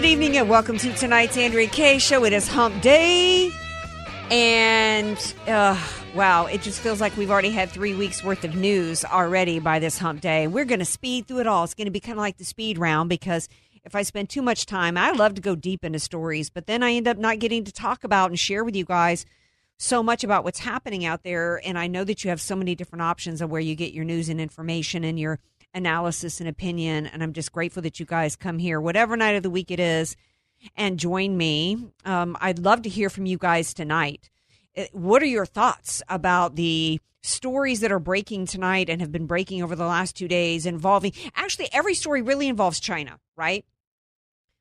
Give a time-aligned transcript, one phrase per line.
[0.00, 2.24] Good evening and welcome to tonight's Andrea Kaye show.
[2.24, 3.52] It is Hump Day.
[4.30, 5.78] And uh,
[6.14, 9.78] wow, it just feels like we've already had three weeks worth of news already by
[9.78, 10.46] this Hump Day.
[10.46, 11.64] We're going to speed through it all.
[11.64, 13.46] It's going to be kind of like the speed round because
[13.84, 16.82] if I spend too much time, I love to go deep into stories, but then
[16.82, 19.26] I end up not getting to talk about and share with you guys
[19.76, 21.60] so much about what's happening out there.
[21.62, 24.06] And I know that you have so many different options of where you get your
[24.06, 25.40] news and information and your
[25.74, 27.06] analysis and opinion.
[27.06, 29.80] And I'm just grateful that you guys come here, whatever night of the week it
[29.80, 30.16] is,
[30.76, 31.92] and join me.
[32.04, 34.30] Um, I'd love to hear from you guys tonight.
[34.76, 39.26] Uh, What are your thoughts about the stories that are breaking tonight and have been
[39.26, 43.64] breaking over the last two days involving actually every story really involves China, right?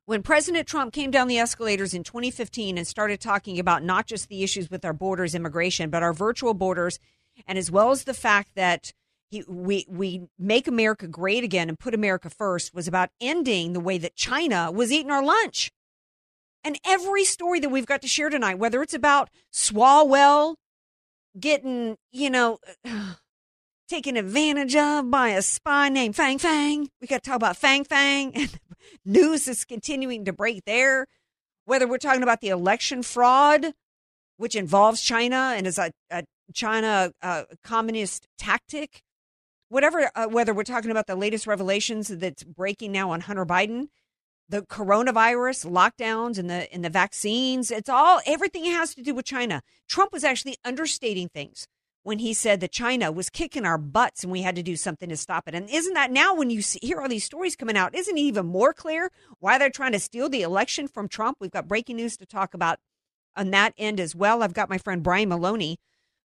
[0.06, 4.28] When President Trump came down the escalators in 2015 and started talking about not just
[4.28, 7.00] the issues with our borders, immigration, but our virtual borders,
[7.48, 8.92] and as well as the fact that
[9.30, 13.80] he, we we make America great again and put America first was about ending the
[13.80, 15.72] way that China was eating our lunch.
[16.64, 20.56] And every story that we've got to share tonight, whether it's about Swalwell
[21.39, 22.58] getting, you know,
[23.88, 27.84] taken advantage of by a spy named Fang Fang, we got to talk about Fang
[27.84, 28.60] Fang, and
[29.06, 31.06] news is continuing to break there.
[31.66, 33.73] Whether we're talking about the election fraud,
[34.38, 36.23] which involves China and is a, a
[36.54, 39.02] China uh, communist tactic,
[39.70, 43.88] whatever, uh, whether we're talking about the latest revelations that's breaking now on Hunter Biden,
[44.50, 49.26] the coronavirus lockdowns and the and the vaccines, it's all everything has to do with
[49.26, 49.62] China.
[49.88, 51.68] Trump was actually understating things
[52.04, 55.10] when he said that China was kicking our butts and we had to do something
[55.10, 55.54] to stop it.
[55.54, 58.22] And isn't that now when you see, hear all these stories coming out, isn't it
[58.22, 61.38] even more clear why they're trying to steal the election from Trump?
[61.40, 62.80] We've got breaking news to talk about
[63.36, 64.42] on that end as well.
[64.42, 65.78] I've got my friend Brian Maloney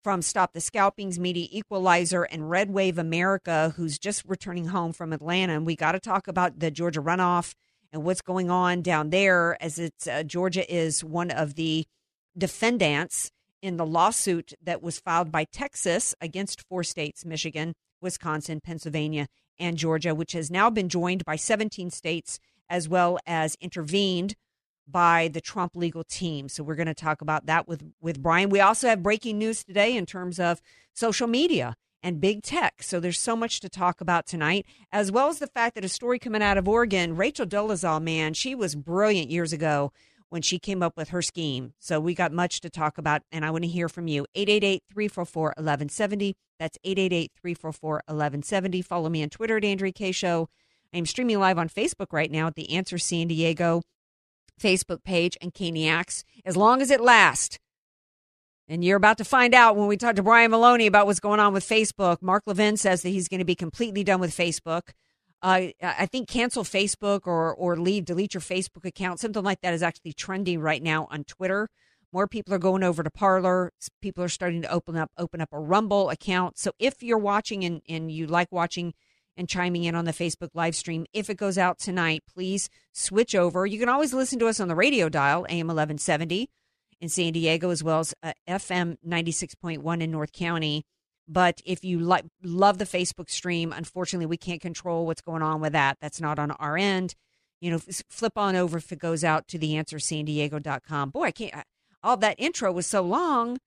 [0.03, 5.13] from Stop the Scalpings Media Equalizer and Red Wave America, who's just returning home from
[5.13, 5.53] Atlanta.
[5.53, 7.53] And we got to talk about the Georgia runoff
[7.91, 11.85] and what's going on down there, as it's uh, Georgia is one of the
[12.37, 19.27] defendants in the lawsuit that was filed by Texas against four states Michigan, Wisconsin, Pennsylvania,
[19.59, 22.39] and Georgia, which has now been joined by 17 states
[22.69, 24.35] as well as intervened
[24.91, 26.49] by the Trump legal team.
[26.49, 28.49] So we're going to talk about that with with Brian.
[28.49, 30.61] We also have breaking news today in terms of
[30.93, 32.81] social media and big tech.
[32.81, 35.89] So there's so much to talk about tonight, as well as the fact that a
[35.89, 39.91] story coming out of Oregon, Rachel Dolezal, man, she was brilliant years ago
[40.29, 41.73] when she came up with her scheme.
[41.79, 44.25] So we got much to talk about, and I want to hear from you.
[44.35, 46.35] 888 344 1170.
[46.59, 48.81] That's 888 344 1170.
[48.81, 50.49] Follow me on Twitter at Andrea Kaye Show.
[50.93, 53.83] I'm streaming live on Facebook right now at the Answer San Diego
[54.59, 57.57] Facebook page and Caniacs, as long as it lasts.
[58.67, 61.39] And you're about to find out when we talk to Brian Maloney about what's going
[61.39, 62.21] on with Facebook.
[62.21, 64.89] Mark Levin says that he's going to be completely done with Facebook.
[65.41, 69.19] Uh, I think cancel Facebook or or leave, delete your Facebook account.
[69.19, 71.69] Something like that is actually trending right now on Twitter.
[72.11, 73.71] More people are going over to Parler.
[74.01, 76.57] People are starting to open up open up a Rumble account.
[76.57, 78.93] So if you're watching and, and you like watching
[79.39, 83.33] and chiming in on the Facebook live stream, if it goes out tonight, please switch
[83.33, 83.65] over.
[83.65, 86.49] You can always listen to us on the radio dial, AM 1170
[87.01, 90.83] in San Diego, as well as uh, FM 96.1 in North County.
[91.27, 95.61] But if you like love the Facebook stream, unfortunately, we can't control what's going on
[95.61, 95.97] with that.
[96.01, 97.15] That's not on our end.
[97.61, 101.09] You know, flip on over if it goes out to the answersandiego.com.
[101.11, 101.55] Boy, I can't.
[101.55, 101.63] I-
[102.03, 103.57] All that intro was so long.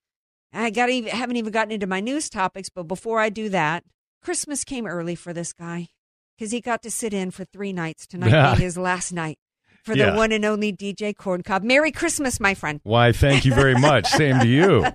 [0.53, 2.69] I got even haven't even gotten into my news topics.
[2.69, 3.85] But before I do that,
[4.23, 5.89] Christmas came early for this guy
[6.37, 8.07] because he got to sit in for three nights.
[8.07, 9.39] Tonight being his last night.
[9.85, 10.11] for Yeah.
[10.13, 11.65] the one and only DJ Corncob.
[11.65, 12.79] Merry Christmas, my friend.
[12.85, 14.07] Why, thank you very much.
[14.07, 14.87] Same to you.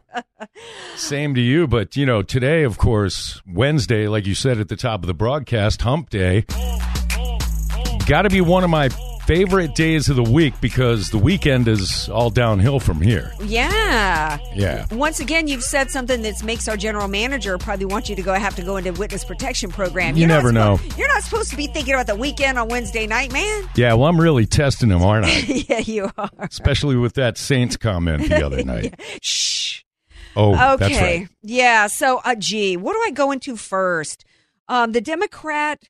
[0.96, 1.68] Same to you.
[1.68, 5.14] But, you know, today, of course, Wednesday, like you said at the top of the
[5.14, 6.46] broadcast, hump day,
[8.08, 8.88] got to be one of my
[9.28, 13.34] favorite days of the week because the weekend is all downhill from here.
[13.44, 14.38] Yeah.
[14.56, 14.86] Yeah.
[14.92, 18.34] Once again, you've said something that makes our general manager probably want you to go
[18.34, 20.16] have to go into witness protection program.
[20.16, 20.78] You You're never know.
[20.78, 23.70] supposed- You're not supposed to be thinking about the weekend on Wednesday night, man.
[23.76, 25.38] Yeah, well, I'm really testing him, aren't I?
[25.70, 26.30] yeah, you are.
[26.40, 28.98] Especially with that Saints comment the other night.
[29.22, 29.82] Shh.
[30.38, 31.20] Oh, Okay.
[31.20, 31.28] right.
[31.42, 31.88] Yeah.
[31.88, 34.24] So, uh, gee, what do I go into first?
[34.70, 35.84] Um, the Democrat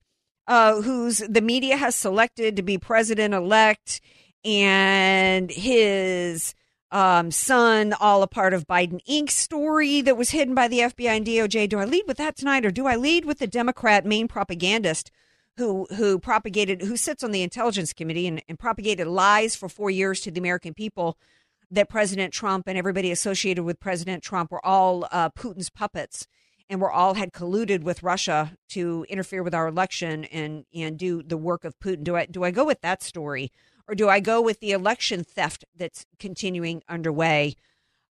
[0.47, 4.01] uh, who's the media has selected to be president elect
[4.45, 6.55] and his
[6.91, 9.29] um, son, all a part of Biden Inc.
[9.29, 11.67] story that was hidden by the FBI and DOJ.
[11.67, 15.11] Do I lead with that tonight or do I lead with the Democrat main propagandist?
[15.57, 19.89] Who, who propagated who sits on the intelligence committee and, and propagated lies for four
[19.89, 21.17] years to the American people
[21.71, 26.27] that President Trump and everybody associated with President Trump were all uh, Putin's puppets
[26.69, 31.23] and we're all had colluded with Russia to interfere with our election and and do
[31.23, 32.03] the work of Putin.
[32.03, 33.51] Do I do I go with that story
[33.87, 37.55] or do I go with the election theft that's continuing underway?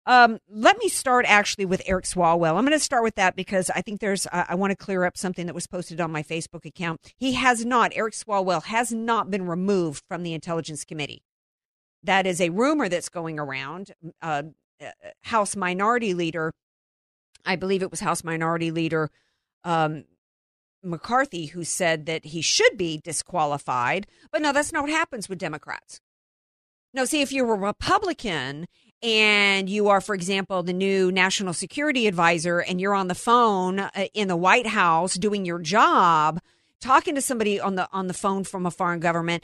[0.08, 2.56] Um, let me start actually with Eric Swalwell.
[2.56, 5.04] I'm going to start with that because I think there's, I, I want to clear
[5.04, 7.02] up something that was posted on my Facebook account.
[7.18, 11.24] He has not, Eric Swalwell has not been removed from the Intelligence Committee.
[12.04, 13.94] That is a rumor that's going around.
[14.22, 14.44] Uh,
[14.80, 14.92] uh,
[15.24, 16.52] House Minority Leader,
[17.46, 19.10] I believe it was House Minority Leader
[19.64, 20.06] um,
[20.84, 24.08] McCarthy, who said that he should be disqualified.
[24.32, 26.00] But no, that's not what happens with Democrats.
[26.94, 28.68] No, see, if you're a Republican
[29.04, 33.80] and you are, for example, the new national security advisor and you're on the phone
[33.80, 36.40] uh, in the White House doing your job,
[36.80, 39.44] talking to somebody on the on the phone from a foreign government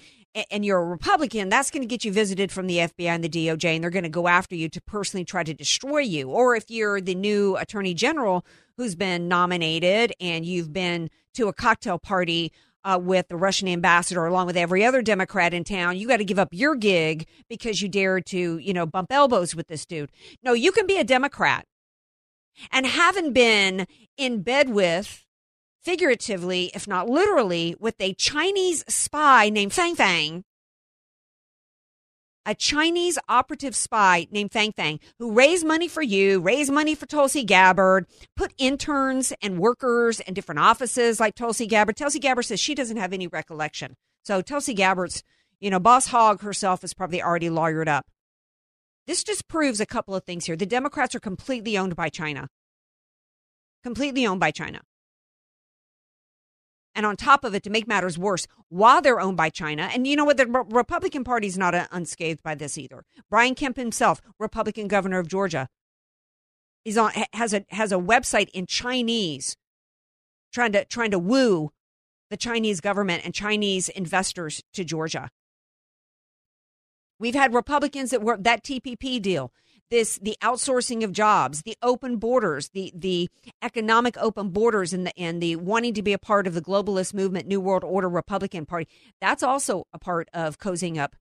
[0.50, 3.30] and you're a Republican, that's going to get you visited from the FBI and the
[3.30, 6.30] DOJ, and they're going to go after you to personally try to destroy you.
[6.30, 8.46] Or if you're the new Attorney General
[8.78, 12.52] who's been nominated and you've been to a cocktail party
[12.84, 16.26] uh, with the Russian ambassador, along with every other Democrat in town, you got to
[16.26, 20.12] give up your gig because you dared to, you know, bump elbows with this dude.
[20.44, 21.66] No, you can be a Democrat
[22.72, 23.86] and haven't been
[24.18, 25.26] in bed with
[25.84, 30.44] figuratively, if not literally, with a Chinese spy named Fang Fang.
[32.44, 37.06] A Chinese operative spy named Fang Fang who raised money for you, raised money for
[37.06, 41.98] Tulsi Gabbard, put interns and workers in different offices like Tulsi Gabbard.
[41.98, 43.96] Tulsi Gabbard says she doesn't have any recollection.
[44.24, 45.24] So Tulsi Gabbard's,
[45.60, 48.08] you know, boss hog herself is probably already lawyered up.
[49.06, 50.56] This just proves a couple of things here.
[50.56, 52.48] The Democrats are completely owned by China.
[53.84, 54.82] Completely owned by China.
[56.94, 60.06] And on top of it, to make matters worse, while they're owned by China, and
[60.06, 63.06] you know what, the Re- Republican Party is not uh, unscathed by this either.
[63.30, 65.70] Brian Kemp himself, Republican governor of Georgia,
[66.84, 69.56] is on has a has a website in Chinese,
[70.52, 71.72] trying to trying to woo
[72.30, 75.30] the Chinese government and Chinese investors to Georgia.
[77.20, 79.54] We've had Republicans that were that TPP deal,
[79.92, 83.30] this the outsourcing of jobs, the open borders, the the
[83.62, 87.14] economic open borders, and the and the wanting to be a part of the globalist
[87.14, 88.88] movement, New World Order Republican Party.
[89.20, 91.16] That's also a part of cozying up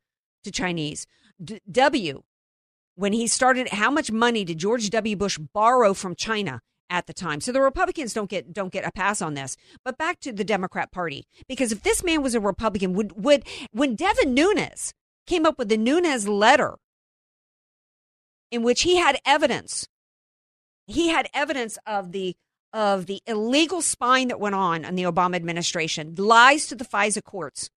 [0.45, 1.07] to Chinese.
[1.43, 2.23] D- w,
[2.95, 5.17] when he started, how much money did George W.
[5.17, 6.63] Bush borrow from China?
[6.93, 9.57] At the time, so the Republicans don't get don't get a pass on this.
[9.85, 13.47] But back to the Democrat Party, because if this man was a Republican, would would
[13.71, 14.93] when Devin Nunes
[15.25, 16.79] came up with the Nunes letter
[18.51, 19.87] in which he had evidence.
[20.87, 22.37] He had evidence of the
[22.73, 27.23] of the illegal spying that went on in the Obama administration lies to the FISA
[27.23, 27.69] courts.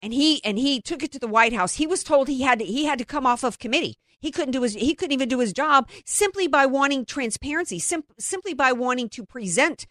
[0.00, 1.74] And he and he took it to the White House.
[1.76, 3.96] He was told he had to, he had to come off of committee.
[4.20, 8.04] He couldn't do his he couldn't even do his job simply by wanting transparency sim-
[8.18, 9.86] simply by wanting to present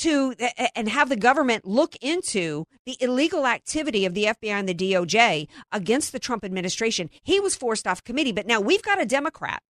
[0.00, 0.34] to
[0.74, 5.46] and have the government look into the illegal activity of the FBI and the DOJ
[5.72, 7.10] against the Trump administration.
[7.22, 9.62] He was forced off committee, but now we've got a Democrat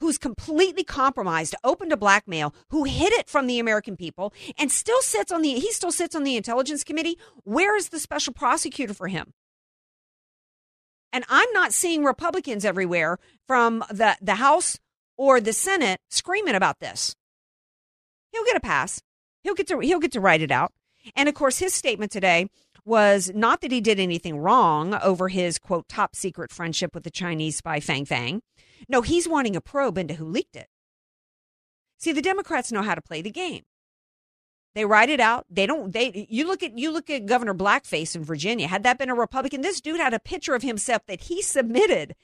[0.00, 5.00] who's completely compromised, open to blackmail, who hid it from the American people and still
[5.00, 7.18] sits on the he still sits on the intelligence committee.
[7.44, 9.32] Where is the special prosecutor for him?
[11.12, 14.78] And I'm not seeing Republicans everywhere from the, the House
[15.16, 17.14] or the Senate screaming about this.
[18.32, 19.00] He'll get a pass.
[19.44, 20.72] He'll get to he'll get to write it out.
[21.14, 22.48] And of course, his statement today
[22.84, 27.10] was not that he did anything wrong over his quote top secret friendship with the
[27.10, 28.42] Chinese spy Fang Fang.
[28.88, 30.68] No, he's wanting a probe into who leaked it.
[31.98, 33.62] See, the Democrats know how to play the game.
[34.74, 35.46] They write it out.
[35.48, 35.92] They don't.
[35.92, 38.66] They you look at you look at Governor Blackface in Virginia.
[38.66, 42.16] Had that been a Republican, this dude had a picture of himself that he submitted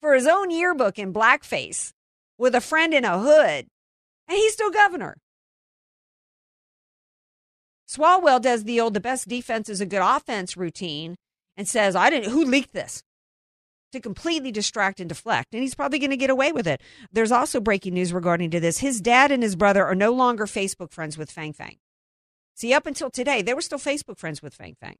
[0.00, 1.92] for his own yearbook in blackface
[2.38, 3.66] with a friend in a hood,
[4.26, 5.18] and he's still governor.
[7.88, 11.16] Swalwell does the old "the best defense is a good offense" routine
[11.56, 12.30] and says, "I didn't.
[12.30, 13.02] Who leaked this?"
[13.92, 16.82] To completely distract and deflect, and he's probably going to get away with it.
[17.10, 18.78] There's also breaking news regarding to this.
[18.78, 21.78] His dad and his brother are no longer Facebook friends with Fang Fang.
[22.54, 24.96] See, up until today, they were still Facebook friends with Fang Fang.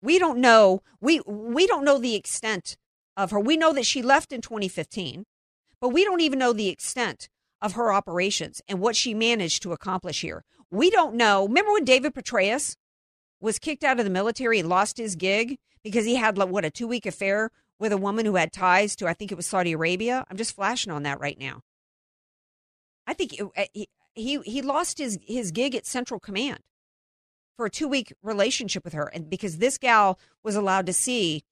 [0.00, 0.82] We don't know.
[1.00, 2.76] We we don't know the extent
[3.16, 3.40] of her.
[3.40, 5.24] We know that she left in 2015,
[5.82, 7.28] but we don't even know the extent
[7.60, 10.44] of her operations and what she managed to accomplish here.
[10.70, 11.46] We don't know.
[11.46, 12.76] Remember when David Petraeus
[13.40, 16.70] was kicked out of the military and lost his gig because he had what a
[16.70, 19.72] two week affair with a woman who had ties to, I think it was Saudi
[19.72, 20.24] Arabia.
[20.30, 21.62] I'm just flashing on that right now.
[23.04, 26.60] I think it, uh, he, he, he lost his, his gig at Central Command
[27.56, 29.08] for a two week relationship with her.
[29.08, 31.42] And because this gal was allowed to see,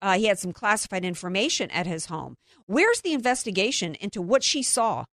[0.00, 2.36] uh, he had some classified information at his home.
[2.66, 5.04] Where's the investigation into what she saw,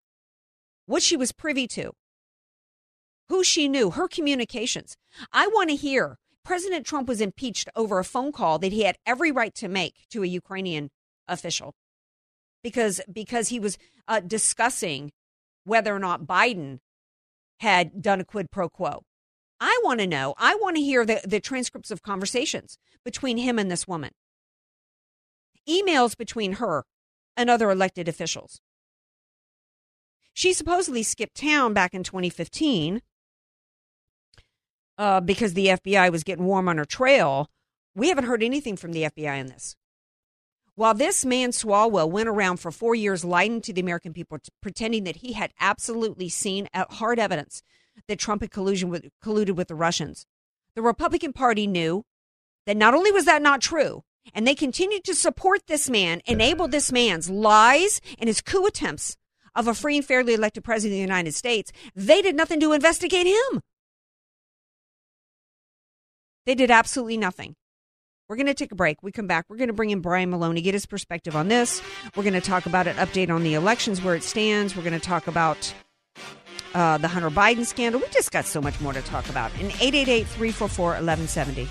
[0.86, 1.92] what she was privy to,
[3.28, 4.96] who she knew, her communications?
[5.32, 8.96] I want to hear President Trump was impeached over a phone call that he had
[9.04, 10.90] every right to make to a Ukrainian
[11.26, 11.74] official
[12.62, 13.78] because because he was
[14.08, 15.10] uh, discussing
[15.64, 16.78] whether or not Biden
[17.60, 19.02] had done a quid pro quo.
[19.60, 20.34] I want to know.
[20.38, 24.10] I want to hear the, the transcripts of conversations between him and this woman,
[25.68, 26.84] emails between her
[27.36, 28.60] and other elected officials.
[30.32, 33.00] She supposedly skipped town back in 2015
[34.98, 37.50] uh, because the FBI was getting warm on her trail.
[37.94, 39.76] We haven't heard anything from the FBI on this.
[40.74, 45.04] While this man Swalwell went around for four years lying to the American people, pretending
[45.04, 47.62] that he had absolutely seen hard evidence
[48.08, 50.26] that Trump had collusion with, colluded with the Russians,
[50.74, 52.04] the Republican Party knew
[52.66, 54.02] that not only was that not true,
[54.34, 59.16] and they continued to support this man, enable this man's lies and his coup attempts
[59.54, 62.72] of a free and fairly elected president of the United States, they did nothing to
[62.72, 63.60] investigate him.
[66.44, 67.56] They did absolutely nothing.
[68.28, 69.02] We're going to take a break.
[69.02, 69.46] We come back.
[69.48, 71.80] We're going to bring in Brian Maloney, get his perspective on this.
[72.16, 74.76] We're going to talk about an update on the elections, where it stands.
[74.76, 75.72] We're going to talk about
[76.74, 78.00] uh, the Hunter Biden scandal.
[78.00, 79.52] We just got so much more to talk about.
[79.54, 81.68] In 888 344 1170.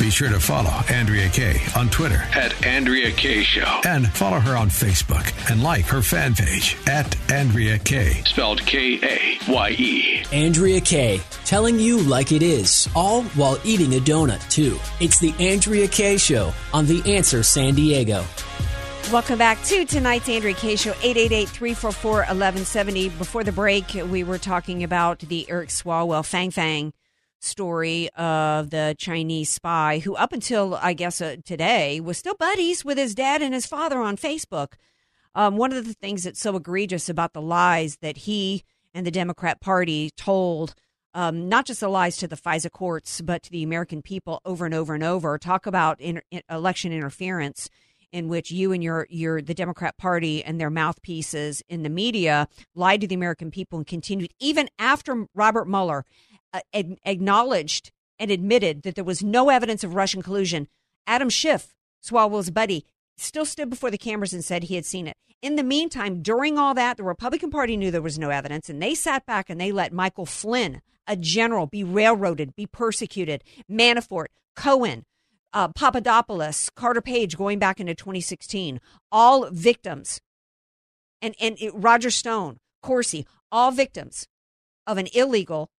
[0.00, 3.82] Be sure to follow Andrea Kaye on Twitter at Andrea Kaye Show.
[3.84, 8.22] And follow her on Facebook and like her fan page at Andrea Kaye.
[8.24, 10.24] Spelled K A Y E.
[10.32, 14.78] Andrea Kaye, telling you like it is, all while eating a donut, too.
[15.00, 18.24] It's the Andrea Kaye Show on The Answer San Diego.
[19.12, 23.18] Welcome back to tonight's Andrea Kaye Show, 888-344-1170.
[23.18, 26.94] Before the break, we were talking about the Eric Swalwell Fang Fang
[27.40, 32.84] story of the Chinese spy who, up until I guess uh, today, was still buddies
[32.84, 34.74] with his dad and his father on Facebook.
[35.34, 39.10] Um, one of the things that's so egregious about the lies that he and the
[39.10, 40.74] Democrat Party told,
[41.14, 44.64] um, not just the lies to the FISA courts, but to the American people over
[44.64, 46.00] and over and over, talk about
[46.48, 47.68] election interference
[48.12, 52.48] in which you and your your the Democrat Party and their mouthpieces in the media
[52.74, 56.04] lied to the American people and continued even after Robert Mueller
[56.52, 56.60] uh,
[57.04, 60.68] acknowledged and admitted that there was no evidence of Russian collusion.
[61.06, 62.84] Adam Schiff, Swalwell's buddy,
[63.16, 65.16] still stood before the cameras and said he had seen it.
[65.42, 68.82] In the meantime, during all that, the Republican Party knew there was no evidence, and
[68.82, 73.42] they sat back and they let Michael Flynn, a general, be railroaded, be persecuted.
[73.70, 75.04] Manafort, Cohen,
[75.52, 78.80] uh, Papadopoulos, Carter Page, going back into 2016,
[79.10, 80.20] all victims,
[81.22, 84.26] and and it, Roger Stone, Corsi, all victims
[84.86, 85.70] of an illegal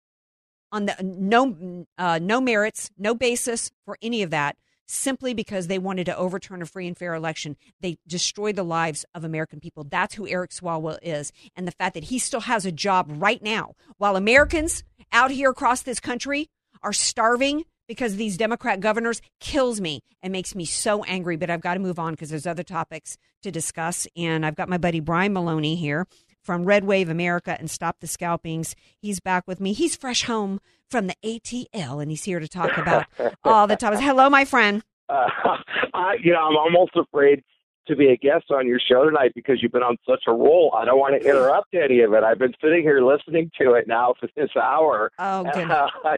[0.72, 4.56] on the no uh, no merits, no basis for any of that,
[4.88, 7.58] simply because they wanted to overturn a free and fair election.
[7.80, 9.84] They destroyed the lives of American people.
[9.84, 13.42] That's who Eric Swalwell is, and the fact that he still has a job right
[13.42, 16.50] now, while Americans out here across this country
[16.82, 21.36] are starving because these Democrat governors kills me and makes me so angry.
[21.36, 24.70] But I've got to move on because there's other topics to discuss, and I've got
[24.70, 26.08] my buddy Brian Maloney here
[26.42, 28.76] from Red Wave America and Stop the Scalpings.
[29.00, 29.74] He's back with me.
[29.74, 33.06] He's fresh home from the ATL, and he's here to talk about
[33.44, 34.02] all the topics.
[34.02, 34.84] Hello, my friend.
[35.10, 35.28] Uh,
[35.94, 37.44] I, you know, I'm almost afraid
[37.88, 40.74] to be a guest on your show tonight because you've been on such a roll.
[40.78, 42.24] I don't want to interrupt any of it.
[42.24, 45.12] I've been sitting here listening to it now for this hour.
[45.18, 45.90] Oh, goodness.
[46.04, 46.18] I,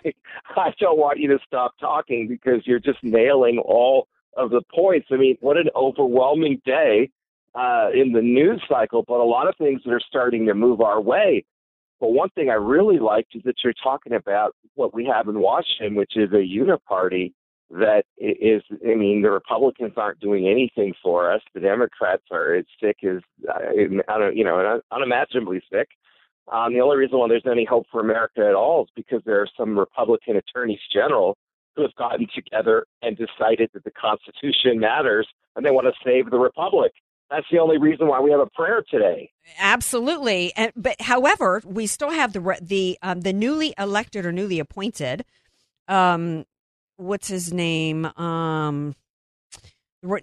[0.55, 5.07] I don't want you to stop talking because you're just nailing all of the points.
[5.11, 7.09] I mean, what an overwhelming day
[7.55, 10.81] uh, in the news cycle, but a lot of things that are starting to move
[10.81, 11.45] our way.
[11.99, 15.39] But one thing I really liked is that you're talking about what we have in
[15.39, 17.33] Washington, which is a uniparty
[17.69, 21.41] that i- I mean, the Republicans aren't doing anything for us.
[21.53, 23.59] The Democrats are as sick as, uh,
[24.07, 25.89] I don't, you know, unimaginably sick.
[26.51, 29.39] Um, the only reason why there's any hope for America at all is because there
[29.39, 31.37] are some Republican attorneys general
[31.75, 36.29] who have gotten together and decided that the Constitution matters and they want to save
[36.29, 36.91] the Republic.
[37.33, 39.31] That's the only reason why we have a prayer today.
[39.57, 44.59] Absolutely, and, but however, we still have the the um, the newly elected or newly
[44.59, 45.25] appointed.
[45.87, 46.45] Um,
[46.97, 48.05] what's his name?
[48.17, 48.93] Um,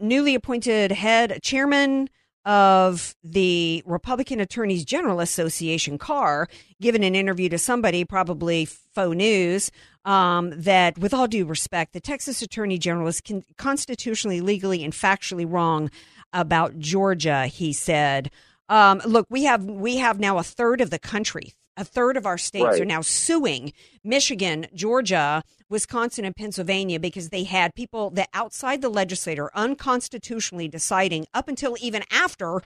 [0.01, 2.09] newly appointed head chairman
[2.45, 6.49] of the Republican Attorneys General Association, Carr,
[6.81, 9.71] given an interview to somebody, probably faux news,
[10.05, 14.95] um, that with all due respect, the Texas Attorney General is con- constitutionally, legally, and
[14.95, 15.91] factually wrong
[16.33, 17.47] about Georgia.
[17.47, 18.31] He said.
[18.69, 22.25] Um, look, we have we have now a third of the country, a third of
[22.25, 22.81] our states Right.
[22.81, 23.73] are now suing
[24.05, 31.27] Michigan, Georgia, Wisconsin, and Pennsylvania because they had people that outside the legislature unconstitutionally deciding
[31.35, 32.63] up until even after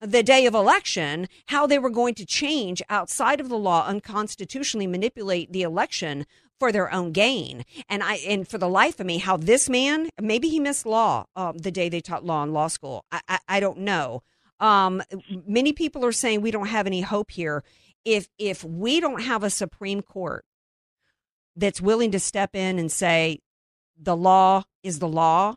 [0.00, 4.86] the day of election how they were going to change outside of the law unconstitutionally
[4.86, 6.24] manipulate the election
[6.58, 7.64] for their own gain.
[7.88, 11.24] And i and for the life of me how this man maybe he missed law
[11.36, 13.04] um, the day they taught law in law school.
[13.12, 14.22] I, I, I don't know.
[14.60, 15.02] Um,
[15.46, 17.62] many people are saying we don't have any hope here.
[18.04, 20.44] If if we don't have a supreme court
[21.56, 23.40] that's willing to step in and say
[24.00, 25.54] the law is the law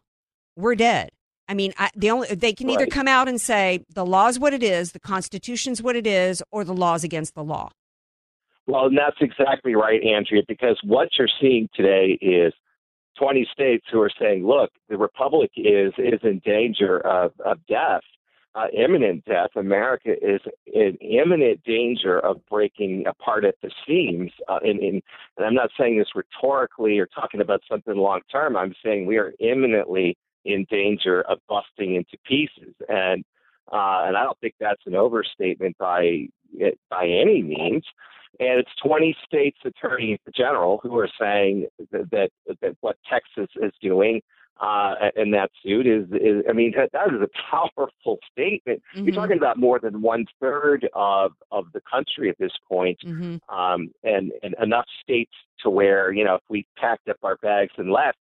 [0.55, 1.09] we're dead.
[1.47, 2.91] I mean, I, the only they can either Right.
[2.91, 6.41] come out and say the law is what it is, the Constitution's what it is,
[6.51, 7.69] or the law is against the law.
[8.71, 12.53] Well, and that's exactly right, Andrea, because what you're seeing today is
[13.19, 18.03] 20 states who are saying, look, the republic is is in danger of, of death,
[18.55, 19.49] uh, imminent death.
[19.57, 24.31] America is in imminent danger of breaking apart at the seams.
[24.47, 25.01] Uh, in, in,
[25.35, 28.55] and I'm not saying this rhetorically or talking about something long term.
[28.55, 32.73] I'm saying we are imminently in danger of busting into pieces.
[32.87, 33.25] And
[33.69, 36.27] uh, and I don't think that's an overstatement by
[36.89, 37.83] by any means.
[38.39, 42.29] And it's 20 states attorneys general who are saying that that,
[42.61, 44.21] that what Texas is doing
[44.59, 48.81] uh, in that suit is, is I mean, that, that is a powerful statement.
[48.95, 49.05] Mhm.
[49.05, 53.55] You're talking about more than one third of of the country at this point, Mm-hmm.
[53.55, 57.73] um, and and enough states to where you know if we packed up our bags
[57.77, 58.19] and left.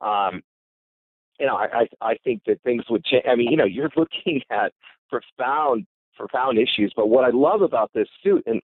[0.00, 0.42] Um,
[1.38, 3.24] you know, I, I I think that things would change.
[3.28, 4.72] I mean, you know, you're looking at
[5.08, 6.92] profound profound issues.
[6.96, 8.60] But what I love about this suit, and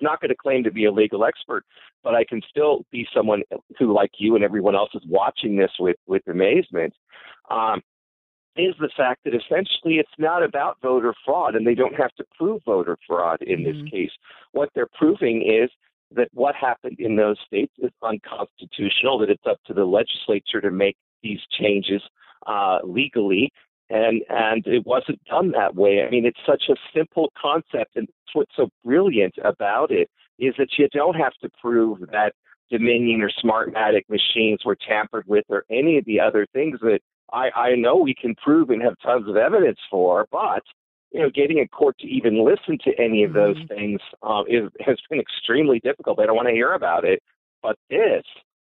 [0.00, 1.64] not going to claim to be a legal expert,
[2.02, 3.42] but I can still be someone
[3.78, 6.94] who, like you and everyone else, is watching this with with amazement.
[7.50, 7.82] Um,
[8.56, 12.24] is the fact that essentially it's not about voter fraud, and they don't have to
[12.36, 13.90] prove voter fraud in this Mhm.
[13.90, 14.12] case.
[14.52, 15.70] What they're proving is
[16.12, 19.18] that what happened in those states is unconstitutional.
[19.18, 22.02] That it's up to the legislature to make these changes
[22.46, 23.52] uh, legally,
[23.90, 26.02] and and it wasn't done that way.
[26.02, 30.68] I mean, it's such a simple concept, and what's so brilliant about it is that
[30.78, 32.32] you don't have to prove that
[32.70, 37.00] Dominion or Smartmatic machines were tampered with, or any of the other things that
[37.32, 40.62] I, I know we can prove and have tons of evidence for, but
[41.12, 43.68] you know, getting a court to even listen to any of those Mhm.
[43.68, 46.16] things um, is, has been extremely difficult.
[46.18, 47.20] They don't want to hear about it.
[47.62, 48.24] But this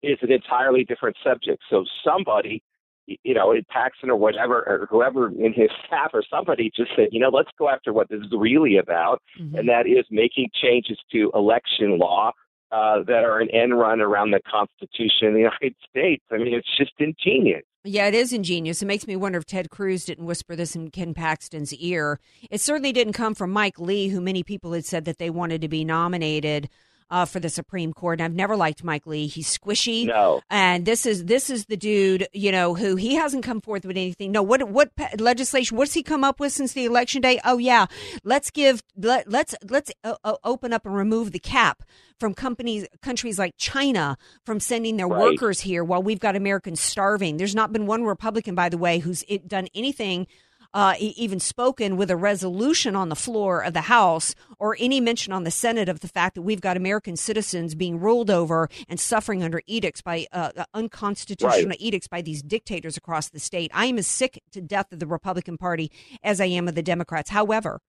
[0.02, 1.62] is an entirely different subject.
[1.70, 2.62] So somebody,
[3.08, 7.08] you know, in Paxton or whatever, or whoever in his staff or somebody just said,
[7.12, 9.56] you know, let's go after what this is really about, Mm-hmm.
[9.56, 12.32] and that is making changes to election law
[12.72, 16.24] uh, that are an end run around the Constitution of the United States.
[16.32, 17.64] I mean, it's just ingenious.
[17.84, 18.82] Yeah, it is ingenious.
[18.82, 22.20] It makes me wonder if Ted Cruz didn't whisper this in Ken Paxton's ear.
[22.50, 25.62] It certainly didn't come from Mike Lee, who many people had said that they wanted
[25.62, 26.70] to be nominated
[27.10, 28.20] uh, for the Supreme Court.
[28.20, 29.28] And I've never liked Mike Lee.
[29.28, 30.06] He's squishy.
[30.06, 30.42] No.
[30.50, 33.98] And this is this is the dude, you know, who he hasn't come forth with
[33.98, 34.32] anything.
[34.32, 35.78] No, what what legislation?
[35.78, 37.40] What's he come up with since the election day?
[37.46, 37.86] Oh yeah,
[38.24, 41.84] let's give let, let's let's uh, uh, open up and remove the cap
[42.20, 45.22] from companies countries like China from sending their Right.
[45.32, 47.38] workers here while we've got Americans starving.
[47.38, 50.28] There's not been one Republican, by the way, who's done anything
[50.74, 55.32] uh, even spoken with a resolution on the floor of the House or any mention
[55.32, 59.00] on the Senate of the fact that we've got American citizens being ruled over and
[59.00, 61.82] suffering under edicts by uh, uh unconstitutional right.
[61.82, 63.72] edicts by these dictators across the state.
[63.74, 65.92] I am as sick to death of the Republican Party
[66.24, 67.30] as I am of the Democrats.
[67.30, 67.80] However,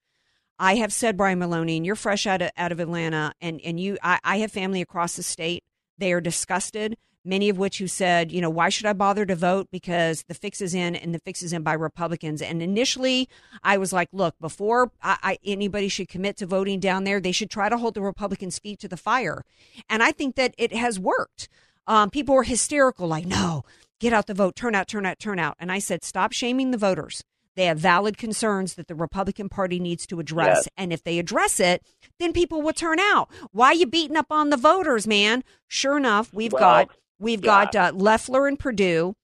[0.58, 3.80] I have said, Brian Maloney, and you're fresh out of, out of Atlanta, and, and
[3.80, 5.64] you, I, I have family across the state.
[5.98, 9.34] They are disgusted many of which who said, you know, why should I bother to
[9.34, 9.68] vote?
[9.70, 12.42] Because the fix is in and the fix is in by Republicans.
[12.42, 13.28] And initially,
[13.62, 17.32] I was like, look, before I, I, anybody should commit to voting down there, they
[17.32, 19.44] should try to hold the Republicans' feet to the fire.
[19.88, 21.48] And I think that it has worked.
[21.86, 23.64] Um, people were hysterical, like, no,
[24.00, 25.56] get out the vote, turn out, turn out, turn out.
[25.58, 27.24] And I said, stop shaming the voters.
[27.56, 30.62] They have valid concerns that the Republican Party needs to address.
[30.64, 30.68] Yes.
[30.76, 31.82] And if they address it,
[32.18, 33.30] then people will turn out.
[33.52, 35.44] Why are you beating up on the voters, man?
[35.68, 37.70] Sure enough, we've well, got We've yeah.
[37.70, 39.14] got uh, Loeffler and Perdue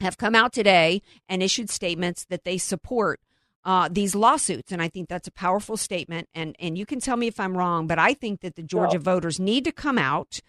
[0.00, 3.20] have come out today and issued statements that they support
[3.64, 6.28] uh, these lawsuits, and I think that's a powerful statement.
[6.34, 8.98] And and you can tell me if I'm wrong, but I think that the Georgia
[8.98, 10.40] voters need to come out.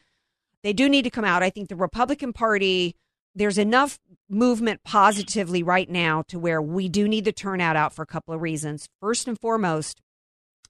[0.64, 1.44] They do need to come out.
[1.44, 2.96] I think the Republican Party
[3.34, 3.98] there's enough
[4.30, 8.34] movement positively right now to where we do need the turnout out for a couple
[8.34, 8.90] of reasons.
[9.00, 10.02] First and foremost,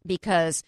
[0.06, 0.64] because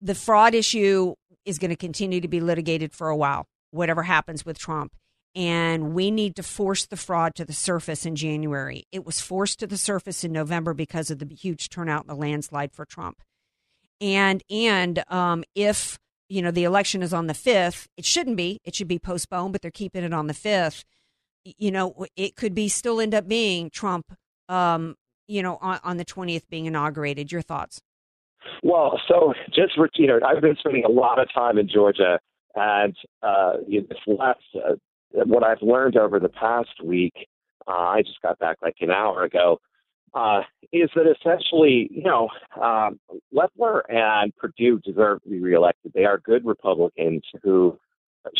[0.00, 4.46] the fraud issue is going to continue to be litigated for a while whatever happens
[4.46, 4.92] with Trump.
[5.34, 8.84] And we need to force the fraud to the surface in January.
[8.92, 12.14] It was forced to the surface in November because of the huge turnout in the
[12.14, 13.22] landslide for Trump.
[14.00, 18.60] And and um, if you know the election is on the fifth, it shouldn't be.
[18.64, 20.84] It should be postponed, but they're keeping it on the fifth.
[21.44, 24.12] You know, it could be still end up being Trump.
[24.48, 24.96] Um,
[25.28, 27.32] you know, on, on the twentieth being inaugurated.
[27.32, 27.80] Your thoughts?
[28.62, 32.18] Well, so just you know, I've been spending a lot of time in Georgia
[32.54, 34.74] and uh, this last, uh,
[35.12, 37.14] what I've learned over the past week,
[37.66, 39.60] uh, I just got back like an hour ago,
[40.14, 42.28] uh, is that essentially, you know,
[42.60, 43.00] um,
[43.32, 45.92] Loeffler and Perdue deserve to be reelected.
[45.94, 47.78] They are good Republicans who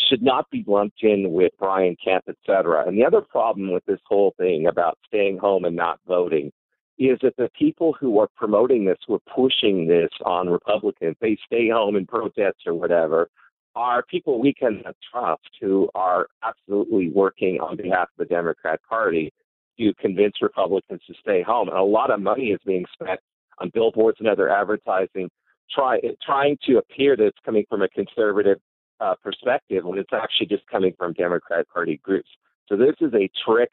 [0.07, 2.87] should not be lumped in with Brian Kemp, et cetera.
[2.87, 6.51] And the other problem with this whole thing about staying home and not voting
[6.99, 11.37] is that the people who are promoting this, who are pushing this on Republicans, they
[11.45, 13.29] stay home and protest or whatever,
[13.75, 19.33] are people we can trust who are absolutely working on behalf of the Democrat Party
[19.79, 21.67] to convince Republicans to stay home.
[21.69, 23.19] And a lot of money is being spent
[23.59, 25.29] on billboards and other advertising,
[25.71, 28.59] try, trying to appear that it's coming from a conservative
[28.99, 32.29] uh, perspective when it's actually just coming from Democrat Party groups.
[32.67, 33.69] So this is a trick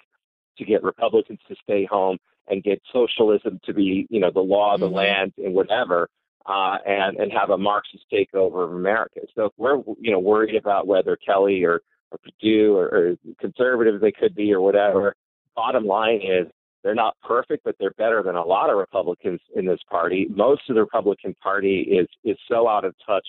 [0.59, 4.75] to get Republicans to stay home and get socialism to be, you know, the law
[4.75, 4.97] of the mm-hmm.
[4.97, 6.09] land and whatever
[6.47, 9.21] uh, and and have a Marxist takeover of America.
[9.35, 14.01] So if we're you know worried about whether Kelly or, or Perdue or, or conservative
[14.01, 15.15] they could be or whatever,
[15.55, 16.47] bottom line is
[16.83, 20.27] they're not perfect, but they're better than a lot of Republicans in this party.
[20.31, 23.27] Most of the Republican Party is is so out of touch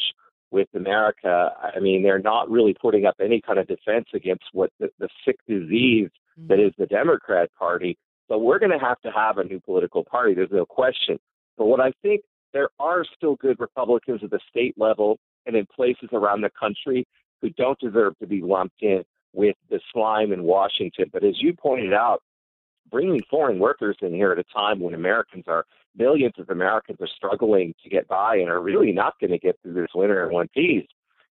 [0.51, 1.51] with America.
[1.61, 5.09] I mean, they're not really putting up any kind of defense against what the, the
[5.25, 6.47] sick disease mm-hmm.
[6.47, 7.97] that is the Democrat Party.
[8.27, 10.33] So we're going to have to have a new political party.
[10.33, 11.19] There's no question.
[11.57, 12.21] But what I think
[12.53, 17.05] there are still good Republicans at the state level and in places around the country
[17.41, 21.05] who don't deserve to be lumped in with the slime in Washington.
[21.11, 22.21] But as you pointed out,
[22.89, 27.07] bringing foreign workers in here at a time when Americans are millions of Americans are
[27.07, 30.33] struggling to get by and are really not going to get through this winter in
[30.33, 30.87] one piece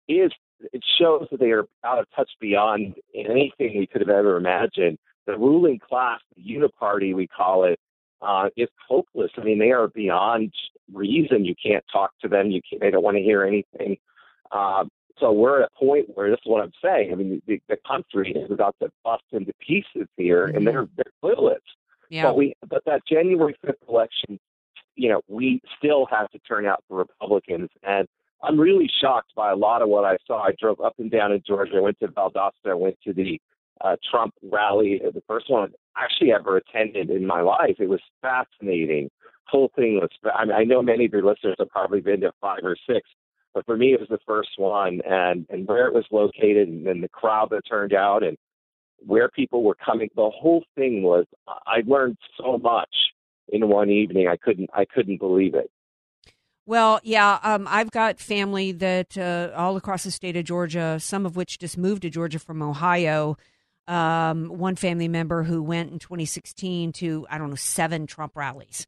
[0.08, 0.30] is
[0.72, 4.98] it shows that they are out of touch beyond anything we could have ever imagined.
[5.26, 7.78] The ruling class, the uniparty we call it,
[8.22, 9.30] uh, is hopeless.
[9.36, 10.52] I mean, they are beyond
[10.92, 11.44] reason.
[11.44, 12.50] You can't talk to them.
[12.50, 13.96] You can't, they don't want to hear anything.
[14.50, 14.84] Uh,
[15.18, 17.12] so we're at a point where this is what I'm saying.
[17.12, 20.56] I mean, the, the country is about to bust into pieces here, mm-hmm.
[20.58, 21.56] and they're they're clueless.
[22.10, 22.24] Yeah.
[22.24, 24.38] But we, but that January 5th election,
[24.94, 28.06] you know, we still have to turn out for Republicans, and
[28.42, 30.42] I'm really shocked by a lot of what I saw.
[30.42, 31.76] I drove up and down in Georgia.
[31.76, 32.70] I went to Valdosta.
[32.70, 33.40] I went to the
[33.80, 37.76] uh, Trump rally, the first one actually ever attended in my life.
[37.78, 39.10] It was fascinating.
[39.46, 40.10] Whole thing was.
[40.34, 43.08] I, mean, I know many of your listeners have probably been to five or six,
[43.54, 46.86] but for me, it was the first one, and and where it was located, and
[46.86, 48.36] then the crowd that turned out, and
[49.04, 50.08] where people were coming.
[50.16, 51.26] The whole thing was.
[51.46, 52.94] I learned so much
[53.48, 54.26] in one evening.
[54.26, 54.70] I couldn't.
[54.74, 55.70] I couldn't believe it.
[56.68, 61.24] Well, yeah, um, I've got family that uh, all across the state of Georgia, some
[61.24, 63.36] of which just moved to Georgia from Ohio
[63.88, 68.86] um, one family member who went in 2016 to I don't know seven Trump rallies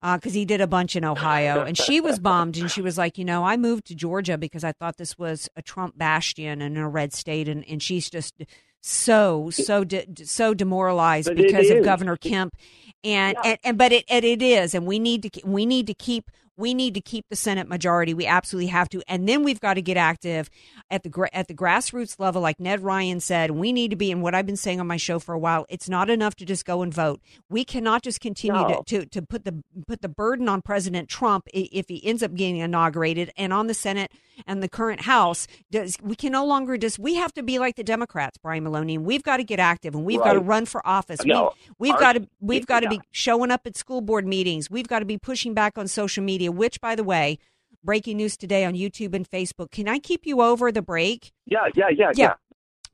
[0.00, 2.96] because uh, he did a bunch in Ohio, and she was bummed, and she was
[2.96, 6.62] like, you know, I moved to Georgia because I thought this was a Trump bastion
[6.62, 8.34] and a red state, and and she's just
[8.80, 12.54] so so de- so demoralized because of Governor Kemp,
[13.02, 13.50] and, yeah.
[13.50, 16.30] and and but it and it is, and we need to we need to keep
[16.58, 18.12] we need to keep the Senate majority.
[18.12, 20.50] We absolutely have to, and then we've got to get active
[20.90, 23.52] at the at the grassroots level, like Ned Ryan said.
[23.52, 25.64] We need to be, and what I've been saying on my show for a while.
[25.68, 27.20] It's not enough to just go and vote.
[27.48, 28.82] We cannot just continue no.
[28.86, 32.34] to, to to put the put the burden on President Trump if he ends up
[32.34, 34.12] getting inaugurated, and on the Senate
[34.46, 35.46] and the current House.
[35.70, 38.96] Does we can no longer just we have to be like the Democrats, Brian Maloney,
[38.96, 40.26] and we've got to get active, and we've right.
[40.26, 41.24] got to run for office.
[41.24, 44.70] No, we, have got to we've got to be showing up at school board meetings.
[44.70, 47.38] We've got to be pushing back on social media which, by the way,
[47.84, 49.70] breaking news today on YouTube and Facebook.
[49.70, 51.32] Can I keep you over the break?
[51.46, 52.34] Yeah, yeah, yeah, yeah.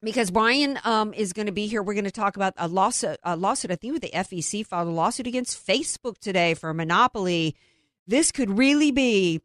[0.02, 1.82] Because Brian um, is going to be here.
[1.82, 4.88] We're going to talk about a lawsuit, a lawsuit, I think, with the FEC filed
[4.88, 7.56] a lawsuit against Facebook today for a monopoly.
[8.06, 9.40] This could really be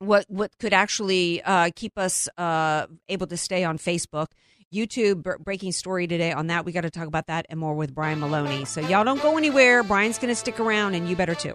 [0.00, 4.28] what what could actually uh, keep us uh, able to stay on Facebook.
[4.72, 6.66] YouTube breaking story today on that.
[6.66, 8.66] We got to talk about that and more with Brian Maloney.
[8.66, 9.82] So y'all don't go anywhere.
[9.82, 11.54] Brian's going to stick around, and you better too.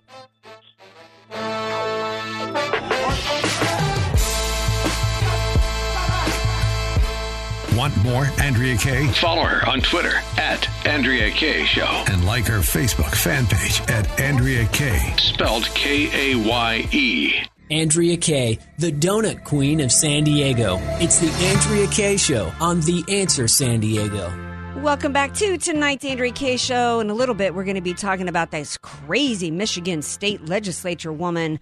[7.75, 9.07] Want more Andrea Kaye?
[9.13, 11.87] Follow her on Twitter at Andrea Kaye Show.
[12.07, 15.15] And like her Facebook fan page at Andrea Kaye.
[15.17, 17.33] Spelled K A Y E.
[17.71, 20.77] Andrea Kaye, the donut queen of San Diego.
[21.01, 24.52] It's the Andrea Kaye Show on The Answer San Diego.
[24.77, 26.99] Welcome back to tonight's Andrea Kaye Show.
[26.99, 31.13] In a little bit, we're going to be talking about this crazy Michigan state legislature
[31.13, 31.59] woman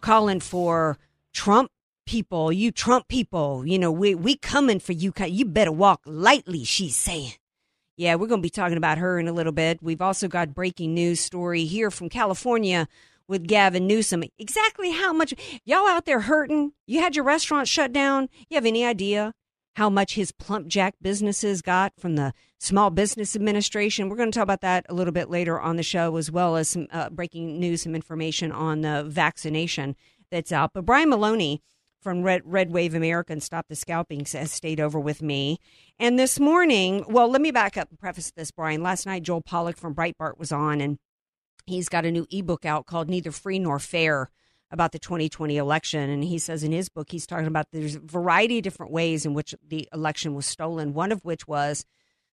[0.00, 0.98] calling for
[1.32, 1.70] Trump
[2.06, 3.64] people, you Trump people.
[3.66, 5.12] You know, we we coming for you.
[5.26, 6.64] You better walk lightly.
[6.64, 7.34] She's saying.
[7.96, 9.80] Yeah, we're going to be talking about her in a little bit.
[9.80, 12.88] We've also got breaking news story here from California
[13.28, 14.24] with Gavin Newsom.
[14.38, 15.32] Exactly how much
[15.64, 16.72] y'all out there hurting?
[16.86, 18.28] You had your restaurant shut down.
[18.48, 19.32] You have any idea
[19.76, 22.32] how much his PlumpJack businesses got from the
[22.64, 24.08] Small Business Administration?
[24.08, 26.56] We're going to talk about that a little bit later on the show, as well
[26.56, 29.94] as some uh, breaking news, some information on the vaccination
[30.30, 30.70] that's out.
[30.72, 31.60] But Brian Maloney
[32.00, 35.58] from Red, Red Wave America and Stop the Scalping has stayed over with me.
[35.98, 38.82] And this morning, well, let me back up and preface this, Brian.
[38.82, 40.96] Last night, Joel Pollak from Breitbart was on, and
[41.66, 44.30] he's got a new ebook out called Neither Free Nor Fair
[44.70, 46.08] about the 2020 election.
[46.08, 49.26] And he says in his book, he's talking about there's a variety of different ways
[49.26, 51.84] in which the election was stolen, one of which was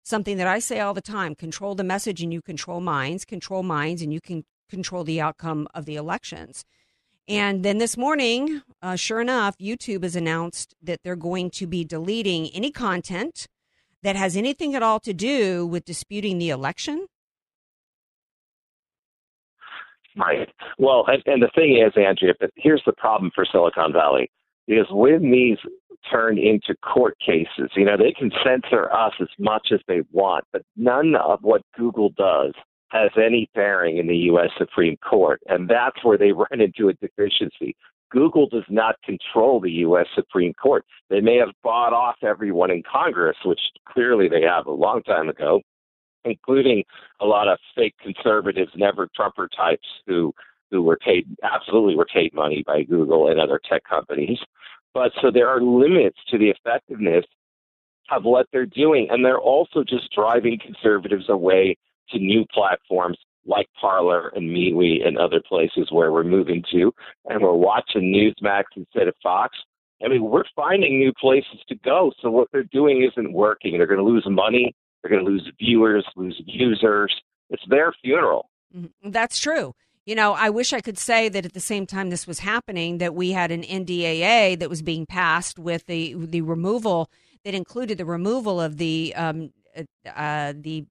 [0.04, 3.64] something that I say all the time control the message and you control minds, control
[3.64, 6.64] minds and you can control the outcome of the elections.
[7.28, 11.86] And then this morning, uh, sure enough, YouTube has announced that they're going to be
[11.86, 13.48] deleting any content
[14.04, 17.06] that has anything at all to do with disputing the election
[20.18, 20.50] Right.
[20.78, 24.30] Well, and, and the thing is, Andrea, but here's the problem for Silicon Valley
[24.68, 25.58] is when these
[26.10, 30.46] turn into court cases, you know, they can censor us as much as they want,
[30.52, 32.54] but none of what Google does
[32.90, 34.50] has any bearing in the U.S.
[34.58, 35.42] Supreme Court.
[35.48, 37.76] And that's where they run into a deficiency.
[38.12, 40.08] Google does not control the U.S.
[40.14, 40.86] Supreme Court.
[41.10, 45.30] They may have bought off everyone in Congress, which clearly they have a long time
[45.30, 45.62] ago,
[46.26, 46.84] including
[47.22, 50.34] a lot of fake conservatives, never Trumper types who
[50.72, 54.40] who were paid absolutely were paid money by Google and other tech companies.
[54.94, 57.26] But so there are limits to the effectiveness
[58.10, 61.78] of what they're doing, and they're also just driving conservatives away
[62.10, 66.94] to new platforms like Parler and MeWe and other places where we're moving to,
[67.26, 69.58] and we're watching Newsmax instead of Fox.
[70.04, 72.12] I mean, we're finding new places to go.
[72.22, 73.78] So what they're doing isn't working.
[73.78, 74.76] They're going to lose money.
[75.02, 77.14] They're going to lose viewers, lose users.
[77.50, 78.50] It's their funeral.
[78.76, 79.12] Mm-hmm.
[79.12, 79.74] That's true.
[80.12, 82.98] You know, I wish I could say that at the same time this was happening,
[82.98, 87.10] that we had an NDAA that was being passed with the the removal
[87.46, 90.84] that included the removal of the um, uh, uh the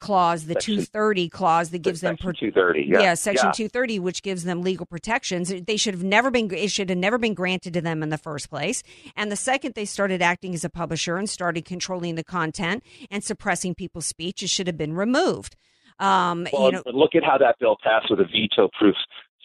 [0.00, 2.88] clause, the section, 230 clause that gives them per- 230.
[2.90, 3.68] Yeah, yeah section yeah.
[3.68, 5.54] 230, which gives them legal protections.
[5.54, 6.52] They should have never been.
[6.52, 8.82] It should have never been granted to them in the first place.
[9.14, 13.22] And the second they started acting as a publisher and started controlling the content and
[13.22, 15.54] suppressing people's speech, it should have been removed.
[15.98, 18.96] Um, well, you know, look at how that bill passed with a veto-proof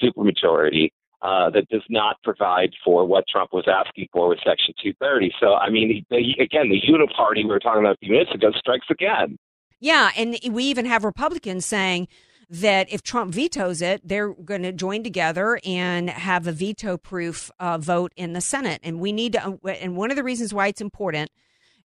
[0.01, 0.91] supermajority.
[1.21, 5.33] Uh, that does not provide for what Trump was asking for with Section 230.
[5.37, 8.51] So, I mean, the, again, the uniparty we were talking about a few minutes ago
[8.57, 9.37] strikes again.
[9.81, 12.07] Yeah, and we even have Republicans saying
[12.49, 17.51] that if Trump vetoes it, they're going to join together and have a veto proof
[17.59, 18.79] uh, vote in the Senate.
[18.81, 21.31] And we need to, uh, and one of the reasons why it's important,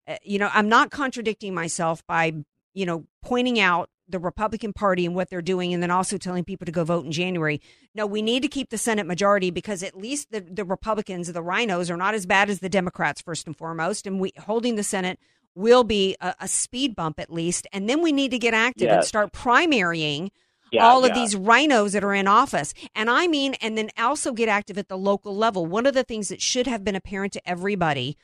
[0.07, 2.33] uh, you know, I'm not contradicting myself by,
[2.73, 6.43] you know, pointing out the Republican Party and what they're doing, and then also telling
[6.43, 7.59] people to go vote in January.
[7.93, 11.41] No, we need to keep the Senate majority because at least the, the Republicans, the
[11.41, 14.05] rhinos, are not as bad as the Democrats, first and foremost.
[14.05, 15.19] And we holding the Senate
[15.55, 17.65] will be a, a speed bump at least.
[17.73, 20.29] And then we need to get active and start primarying
[20.71, 21.15] Yeah, all of yeah.
[21.15, 22.73] these rhinos that are in office.
[22.93, 25.65] And I mean, and then also get active at the local level.
[25.65, 28.17] One of the things that should have been apparent to everybody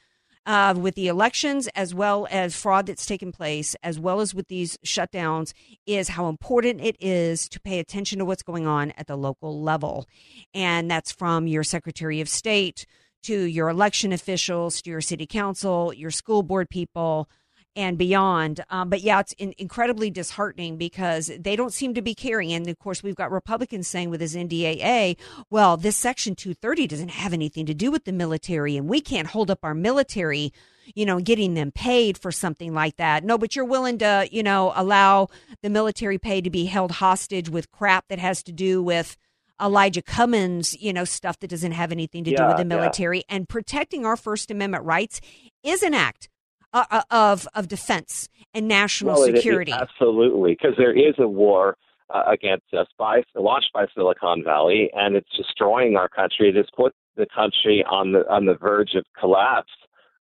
[0.45, 4.47] uh, with the elections, as well as fraud that's taken place, as well as with
[4.47, 5.53] these shutdowns,
[5.85, 9.61] is how important it is to pay attention to what's going on at the local
[9.61, 10.07] level.
[10.53, 12.85] And that's from your Secretary of State
[13.23, 17.29] to your election officials, to your city council, your school board people,
[17.75, 18.63] and beyond.
[18.69, 22.51] Um, but yeah, it's in, incredibly disheartening because they don't seem to be caring.
[22.51, 25.17] And of course, we've got Republicans saying with this NDAA,
[25.49, 29.27] well, this Section 230 doesn't have anything to do with the military, and we can't
[29.27, 30.51] hold up our military,
[30.95, 33.23] you know, getting them paid for something like that.
[33.23, 35.29] No, but you're willing to, you know, allow
[35.61, 39.17] the military pay to be held hostage with crap that has to do with.
[39.61, 42.67] Elijah Cummings, you know, stuff that doesn't have anything to do with the yeah.
[42.67, 45.21] military and protecting our First Amendment rights
[45.61, 46.29] is an act
[46.73, 49.71] uh, uh, of of defense and national Well, it- it- security.
[49.71, 51.77] absolutely, because there is a war
[52.09, 56.49] uh, against us by launched by Silicon Valley, and it's destroying our country.
[56.49, 59.71] It has put the country on the on the verge of collapse.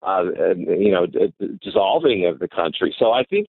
[0.03, 2.91] Uh, and, you know, d- d- dissolving of the country.
[2.97, 3.45] So I think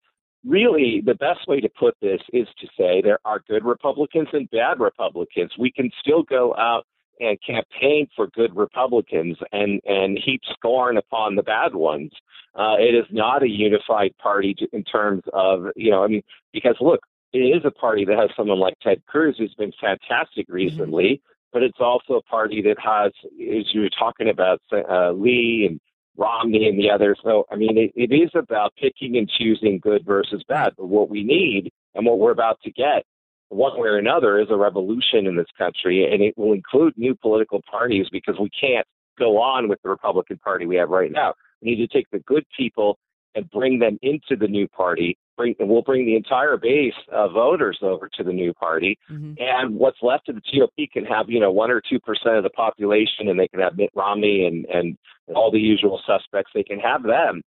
[0.45, 4.49] really the best way to put this is to say there are good Republicans and
[4.49, 5.53] bad Republicans.
[5.57, 6.85] We can still go out
[7.21, 12.11] and campaign for good Republicans and and heap scorn upon the bad ones.
[12.55, 16.75] Uh, it is not a unified party in terms of you know I mean because
[16.81, 21.21] look it is a party that has someone like Ted Cruz who's been fantastic recently,
[21.53, 25.79] but it's also a party that has as you were talking about uh, Lee and
[26.17, 27.19] Romney and the others.
[27.23, 30.73] So I mean it, it is about picking and choosing good versus bad.
[30.75, 33.05] But what we need and what we're about to get
[33.51, 37.13] one way or another is a revolution in this country, and it will include new
[37.15, 38.87] political parties because we can't
[39.19, 41.33] go on with the Republican Party we have right now.
[41.61, 42.97] We need to take the good people
[43.35, 45.17] and bring them into the new party.
[45.37, 49.39] Bring, and we'll bring the entire base of voters over to the new party, Mhm.
[49.41, 52.43] and what's left of the GOP can have you know one or two percent of
[52.43, 54.97] the population, and they can have Mitt Romney and and
[55.33, 56.51] all the usual suspects.
[56.53, 57.41] They can have them,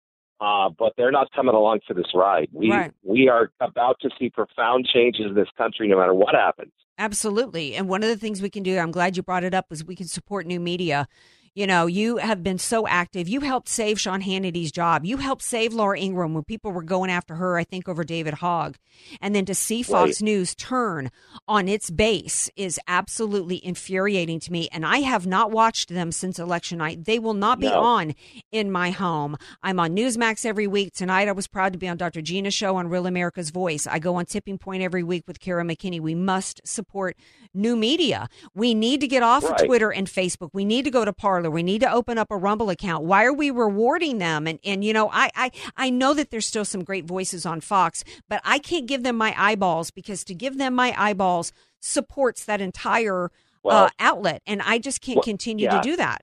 [0.43, 2.49] uh, but they're not coming along for this ride.
[2.51, 2.91] We Right.
[3.03, 6.73] we are about to see profound changes in this country, no matter what happens.
[6.97, 7.75] Absolutely.
[7.75, 9.85] And one of the things we can do, I'm glad you brought it up, is
[9.85, 11.07] we can support new media.
[11.55, 13.27] You know, you have been so active.
[13.27, 15.05] You helped save Sean Hannity's job.
[15.05, 18.35] You helped save Laura Ingraham when people were going after her, I think, over David
[18.35, 18.75] Hogg.
[19.21, 20.21] And then to see Fox Right.
[20.25, 21.11] News turn
[21.47, 24.67] on its base is absolutely infuriating to me.
[24.71, 27.05] And I have not watched them since election night.
[27.05, 27.81] They will not be No.
[27.81, 28.15] on
[28.51, 29.35] in my home.
[29.61, 30.93] I'm on Newsmax every week.
[30.93, 32.21] Tonight, I was proud to be on Dr.
[32.21, 33.85] Gina's show on Real America's Voice.
[33.85, 35.99] I go on Tipping Point every week with Kara McKinney.
[35.99, 37.15] We must support
[37.53, 38.27] new media.
[38.55, 40.49] We need to get off of Twitter and Facebook.
[40.53, 41.13] We need to go to
[41.43, 41.53] Parler.
[41.53, 43.03] We need to open up a Rumble account.
[43.03, 44.47] Why are we rewarding them?
[44.47, 47.61] And and you know, I I I know that there's still some great voices on
[47.61, 52.45] Fox, but I can't give them my eyeballs because to give them my eyeballs supports
[52.45, 53.29] that entire
[53.63, 55.77] Well- uh, outlet, and I just can't Well, continue yeah.
[55.77, 56.21] to do that.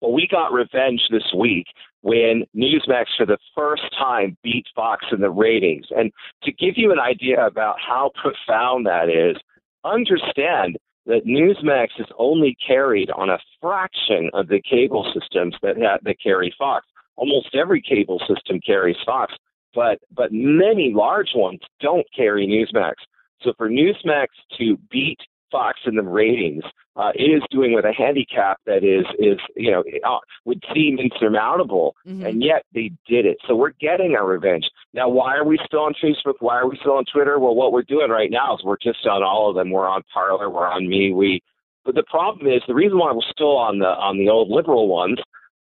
[0.00, 1.66] Well, we got revenge this week
[2.00, 5.86] when Newsmax for the first time beat Fox in the ratings.
[5.90, 6.10] And
[6.44, 9.36] to give you an idea about how profound that is,
[9.84, 15.98] understand that Newsmax is only carried on a fraction of the cable systems that ha-
[16.02, 16.86] that carry Fox.
[17.16, 19.34] Almost every cable system carries Fox,
[19.74, 22.94] but but many large ones don't carry Newsmax.
[23.42, 24.26] So for Newsmax
[24.58, 25.18] to beat
[25.50, 26.64] Fox in the ratings,
[26.96, 30.62] uh, it is doing with a handicap that is is you know it, uh, would
[30.74, 32.26] seem insurmountable, Mhm.
[32.26, 33.38] and yet they did it.
[33.46, 34.68] So we're getting our revenge.
[34.94, 36.34] Now, why are we still on Facebook?
[36.40, 37.38] Why are we still on Twitter?
[37.38, 39.70] Well, what we're doing right now is we're just on all of them.
[39.70, 41.40] We're on Parler, we're on MeWe.
[41.84, 44.88] But the problem is the reason why we're still on the on the old liberal
[44.88, 45.18] ones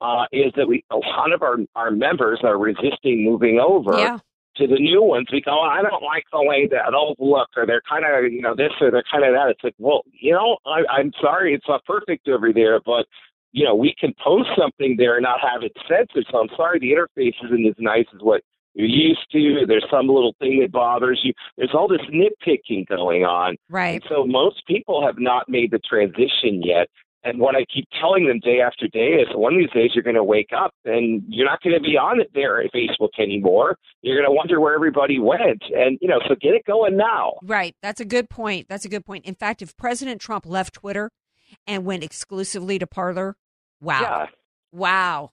[0.02, 4.18] uh, is that we a lot of our our members are resisting moving over Yeah.
[4.58, 7.66] To the new ones because oh, I don't like the way that those look, or
[7.66, 9.50] they're kind of you know this or they're kind of that.
[9.50, 13.06] It's like, well, you know, I, I'm sorry, it's not perfect over there, but
[13.52, 16.26] you know, we can post something there and not have it censored.
[16.32, 18.42] So I'm sorry, the interface isn't as nice as what
[18.74, 19.66] you're used to.
[19.68, 21.34] There's some little thing that bothers you.
[21.58, 23.56] There's all this nitpicking going on.
[23.70, 24.02] Right.
[24.02, 26.88] And so most people have not made the transition yet.
[27.26, 30.04] And what I keep telling them day after day is one of these days you're
[30.04, 33.12] going to wake up and you're not going to be on it there at Facebook
[33.18, 33.78] anymore.
[34.02, 35.64] You're going to wonder where everybody went.
[35.74, 37.36] And, you know, so get it going now.
[37.44, 37.76] Right.
[37.82, 38.68] That's a good point.
[38.68, 39.26] That's a good point.
[39.26, 41.12] In fact, if President Trump left Twitter
[41.66, 43.38] and went exclusively to Parler,
[43.80, 44.02] wow.
[44.02, 44.26] Yeah.
[44.74, 45.32] Wow.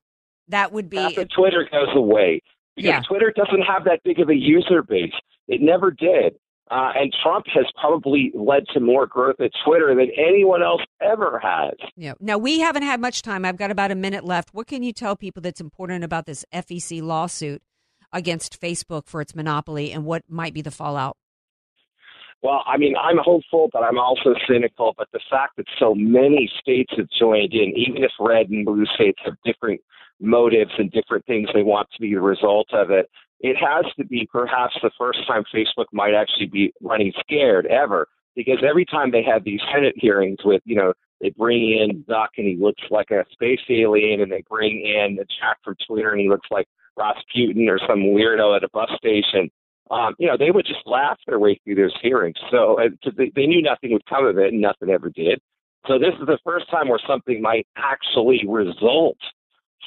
[0.48, 2.42] That would be of Twitter goes away
[2.76, 3.02] because Yeah.
[3.08, 5.12] Twitter doesn't have that big of a user base.
[5.48, 6.34] It never did.
[6.70, 11.40] Uh, and Trump has probably led to more growth at Twitter than anyone else ever
[11.40, 11.74] has.
[11.96, 12.12] Yeah.
[12.20, 13.44] Now we haven't had much time.
[13.44, 14.54] I've got about a minute left.
[14.54, 17.60] What can you tell people that's important about this FEC lawsuit
[18.12, 21.16] against Facebook for its monopoly and what might be the fallout?
[22.42, 24.94] Well, I mean, I'm hopeful, but I'm also cynical.
[24.96, 28.86] But the fact that so many states have joined in, even if red and blue
[28.94, 29.80] states have different
[30.20, 33.10] motives and different things they want to be the result of it,
[33.40, 38.08] it has to be perhaps the first time Facebook might actually be running scared ever.
[38.36, 42.28] Because every time they have these Senate hearings with, you know, they bring in Zuck
[42.38, 46.20] and he looks like a space alien, and they bring in Jack from Twitter and
[46.20, 46.66] he looks like
[46.96, 49.50] Rasputin or some weirdo at a bus station
[49.90, 52.36] um, you know, they would just laugh their way through those hearings.
[52.50, 55.40] So uh, they, they knew nothing would come of it, and nothing ever did.
[55.86, 59.16] So this is the first time where something might actually result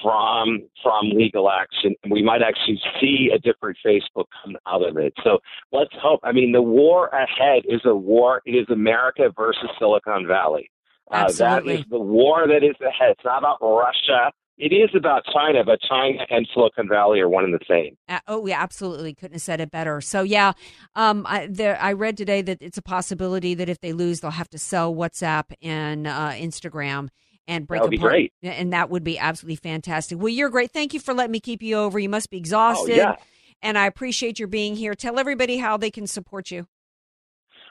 [0.03, 5.13] from from legal action, we might actually see a different Facebook come out of it.
[5.23, 5.39] So
[5.71, 6.19] let's hope.
[6.23, 8.41] I mean, the war ahead is a war.
[8.45, 10.69] It is America versus Silicon Valley.
[11.09, 13.11] Uh, that is the war that is ahead.
[13.11, 14.31] It's not about Russia.
[14.57, 17.97] It is about China, but China and Silicon Valley are one and the same.
[18.07, 19.13] Uh, oh, yeah, absolutely.
[19.15, 19.99] Couldn't have said it better.
[19.99, 20.53] So, yeah,
[20.95, 24.31] um, I, there, I read today that it's a possibility that if they lose, they'll
[24.31, 27.09] have to sell WhatsApp and uh, Instagram
[27.47, 28.11] and break that would apart.
[28.13, 28.57] Be great.
[28.57, 30.17] And that would be absolutely fantastic.
[30.17, 30.71] Well, you're great.
[30.71, 31.99] Thank you for letting me keep you over.
[31.99, 32.93] You must be exhausted.
[32.93, 33.15] Oh, yeah.
[33.61, 34.93] And I appreciate your being here.
[34.93, 36.67] Tell everybody how they can support you.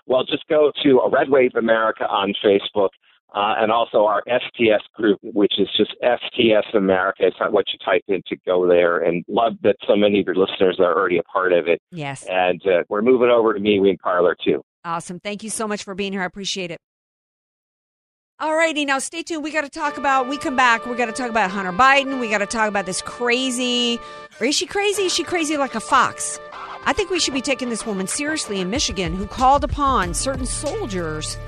[0.06, 2.88] Well, just go to Red Wave America on Facebook
[3.34, 7.26] uh, and also our STS group, which is just STS America.
[7.26, 8.98] It's not what you type in to go there.
[8.98, 11.80] And love that so many of your listeners are already a part of it.
[11.90, 12.26] Yes.
[12.28, 14.62] And uh, we're moving over to Me MeWe Parler too.
[14.84, 15.20] Awesome.
[15.20, 16.22] Thank you so much for being here.
[16.22, 16.80] I appreciate it.
[18.42, 19.44] All righty, now stay tuned.
[19.44, 20.26] We got to talk about.
[20.26, 20.84] We come back.
[20.84, 22.18] We got to talk about Hunter Biden.
[22.18, 24.00] We got to talk about this crazy.
[24.40, 25.04] Or is she crazy?
[25.04, 26.40] Is she crazy like a fox?
[26.84, 30.44] I think we should be taking this woman seriously in Michigan, who called upon certain
[30.44, 31.38] soldiers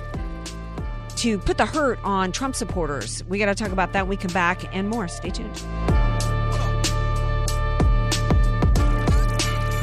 [1.16, 3.24] to put the hurt on Trump supporters.
[3.24, 5.08] We got to talk about that we come back and more.
[5.08, 5.64] Stay tuned.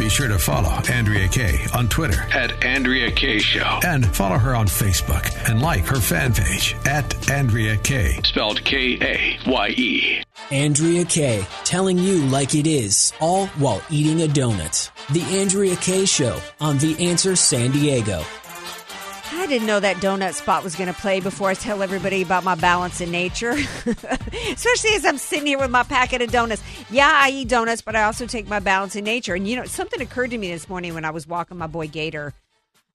[0.01, 3.81] Be sure to follow Andrea Kaye on Twitter at Andrea Kaye Show.
[3.85, 8.19] And follow her on Facebook and like her fan page at Andrea Kaye.
[8.23, 10.23] Spelled K A Y E.
[10.49, 14.89] Andrea Kaye, telling you like it is, all while eating a donut.
[15.13, 18.23] The Andrea Kaye Show on The Answer San Diego.
[19.33, 22.43] I didn't know that donut spot was going to play before I tell everybody about
[22.43, 23.51] my balance in nature.
[24.51, 26.61] Especially as I'm sitting here with my packet of donuts.
[26.89, 29.33] Yeah, I eat donuts, but I also take my balance in nature.
[29.33, 31.87] And you know, something occurred to me this morning when I was walking my boy
[31.87, 32.33] Gator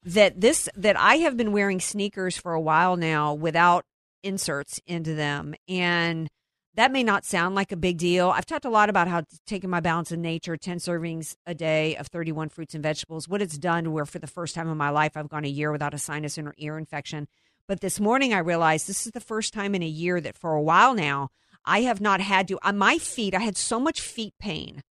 [0.05, 3.85] that this that I have been wearing sneakers for a while now without
[4.23, 6.29] inserts into them and
[6.77, 8.31] that may not sound like a big deal.
[8.31, 11.97] I've talked a lot about how taking my balance in nature, 10 servings a day
[11.97, 14.91] of 31 fruits and vegetables, what it's done where for the first time in my
[14.91, 17.29] life, I've gone a year without a sinus or ear infection.
[17.67, 20.53] But this morning, I realized this is the first time in a year that for
[20.53, 21.31] a while now,
[21.65, 24.83] I have not had to, on my feet, I had so much feet pain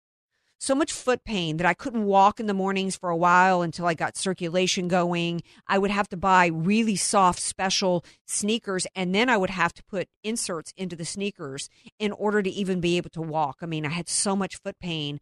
[0.57, 3.85] so much foot pain that I couldn't walk in the mornings for a while until
[3.85, 5.41] I got circulation going.
[5.67, 9.83] I would have to buy really soft special sneakers and then I would have to
[9.83, 13.57] put inserts into the sneakers in order to even be able to walk.
[13.61, 15.19] I mean, I had so much foot pain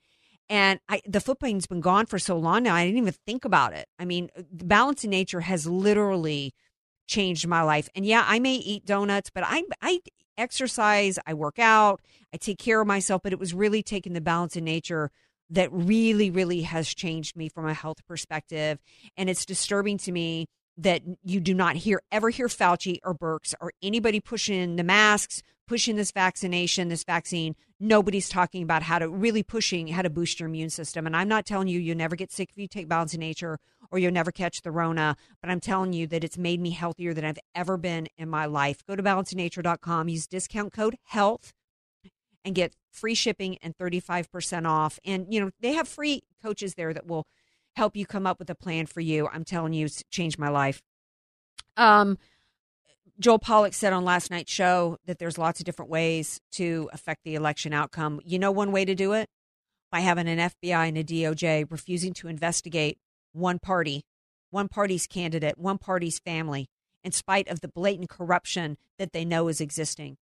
[0.49, 2.75] and I, the foot pain's been gone for so long now.
[2.75, 3.87] I didn't even think about it.
[3.97, 6.53] I mean, uh, the balance in nature has literally
[7.07, 7.89] changed my life.
[7.95, 9.99] And yeah, I may eat donuts, but I I
[10.37, 12.01] exercise, I work out,
[12.33, 15.11] I take care of myself, but it was really taking the balance in nature
[15.49, 18.79] that really, really has changed me from a health perspective.
[19.17, 23.53] And it's disturbing to me that you do not hear ever hear Fauci or Birx
[23.61, 27.55] or anybody pushing the masks, pushing this vaccination, this vaccine.
[27.79, 31.05] Nobody's talking about how to really pushing how to boost your immune system.
[31.05, 33.59] And I'm not telling you you'll never get sick if you take balance in nature
[33.91, 37.13] or you'll never catch the Rona, but I'm telling you that it's made me healthier
[37.13, 38.85] than I've ever been in my life.
[38.85, 41.53] Go to balanceinnature.com, use discount code HEALTH
[42.45, 44.99] and get free shipping and 35% off.
[45.05, 47.25] And, you know, they have free coaches there that will
[47.75, 49.27] help you come up with a plan for you.
[49.31, 50.81] I'm telling you, it's changed my life.
[51.77, 52.17] Um,
[53.23, 57.23] Joel Pollak said on last night's show that there's lots of different ways to affect
[57.23, 58.19] the election outcome.
[58.25, 59.29] You know, one way to do it?
[59.89, 62.97] By having an FBI and a DOJ refusing to investigate
[63.31, 64.03] one party,
[64.49, 66.67] one party's candidate, one party's family,
[67.01, 70.17] in spite of the blatant corruption that they know is existing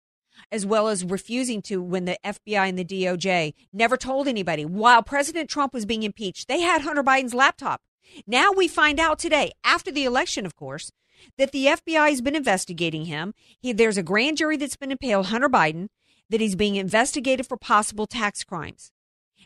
[0.52, 5.04] as well as refusing to when the FBI and the DOJ never told anybody while
[5.04, 6.48] President Trump was being impeached.
[6.48, 7.82] They had Hunter Biden's laptop.
[8.26, 10.92] Now we find out today, after the election, of course,
[11.38, 13.34] that the FBI has been investigating him.
[13.60, 15.88] He, there's a grand jury that's been impaled Hunter Biden
[16.30, 18.92] that he's being investigated for possible tax crimes.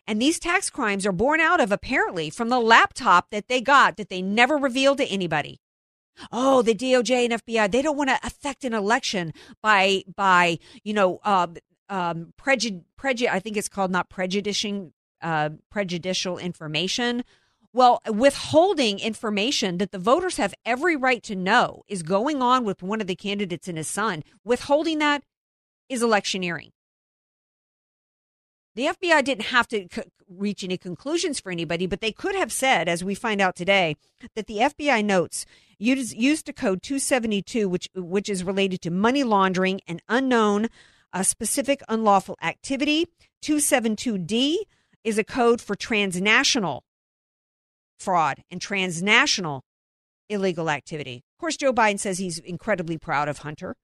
[0.08, 3.98] And these tax crimes are born out of apparently from the laptop that they got
[3.98, 5.60] that they never revealed to anybody
[6.32, 10.94] oh, the DOJ and FBI, they don't want to affect an election by by you
[10.94, 11.56] know um,
[11.90, 12.82] um, prejudice.
[13.00, 17.24] Preju- I think it's called not prejudicing uh, prejudicial information.
[17.76, 22.82] Well, withholding information that the voters have every right to know is going on with
[22.82, 25.26] one of the candidates and his son, withholding that
[25.90, 26.72] is electioneering.
[28.76, 32.50] The FBI didn't have to c- reach any conclusions for anybody, but they could have
[32.50, 33.98] said, as we find out today,
[34.36, 35.46] that the FBI notes
[35.78, 40.70] used, used a code 272, which which is related to money laundering and unknown
[41.12, 43.08] uh, specific unlawful activity.
[43.42, 44.60] 272D
[45.04, 46.85] is a code for transnational
[48.00, 49.64] fraud and transnational
[50.30, 51.24] illegal activity.
[51.38, 53.76] Of course, Joe Biden says he's incredibly proud of Hunter.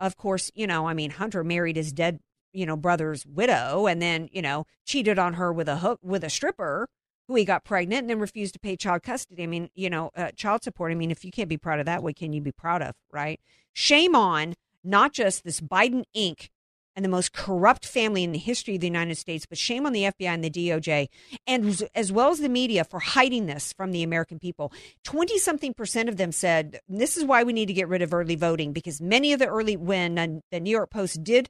[0.00, 2.18] Of course, you know, I mean, Hunter married his dead
[2.54, 6.24] you know brother's widow and then you know cheated on her with a hook with
[6.24, 6.88] a stripper
[7.26, 10.10] who he got pregnant and then refused to pay child custody i mean you know
[10.16, 12.40] uh, child support i mean if you can't be proud of that what can you
[12.40, 13.40] be proud of right
[13.74, 16.48] shame on not just this biden inc
[16.96, 19.92] and the most corrupt family in the history of the united states but shame on
[19.92, 21.08] the fbi and the doj
[21.46, 24.72] and as well as the media for hiding this from the american people
[25.04, 28.12] 20 something percent of them said this is why we need to get rid of
[28.14, 31.48] early voting because many of the early when the new york post did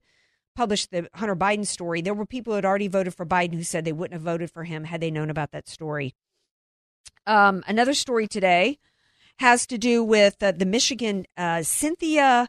[0.55, 3.63] published the Hunter Biden story, there were people who had already voted for Biden who
[3.63, 6.15] said they wouldn't have voted for him had they known about that story.
[7.27, 8.79] Um, another story today
[9.39, 12.49] has to do with uh, the Michigan uh, Cynthia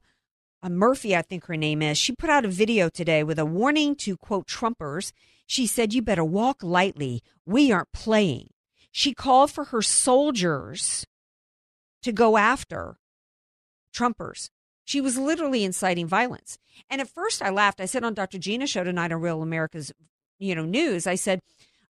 [0.65, 1.95] Uh, Murphy, I think her name is.
[1.95, 5.11] She put out a video today with a warning to quote Trumpers.
[5.45, 7.21] She said, You better walk lightly.
[7.45, 8.49] We aren't playing.
[8.91, 11.05] She called for her soldiers
[12.01, 12.97] to go after
[13.95, 14.49] Trumpers.
[14.83, 16.57] She was literally inciting violence.
[16.89, 17.79] And at first I laughed.
[17.79, 18.39] I said on Dr.
[18.39, 19.91] Gina's show tonight on Real America's,
[20.39, 21.41] you know, news, I said,